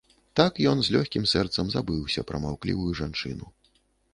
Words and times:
Так 0.39 0.53
ён 0.69 0.79
з 0.87 0.95
лёгкім 0.95 1.27
сэрцам 1.33 1.69
забыўся 1.75 2.25
пра 2.31 2.37
маўклівую 2.47 2.91
жанчыну. 3.03 3.45